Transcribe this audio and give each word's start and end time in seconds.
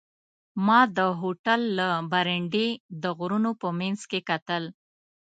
ما 0.65 0.79
د 0.97 0.99
هوټل 1.21 1.61
له 1.77 1.87
برنډې 2.11 2.67
د 3.03 3.05
غرونو 3.17 3.51
په 3.61 3.67
منځ 3.79 3.99
کې 4.09 4.19
کتل. 4.29 4.63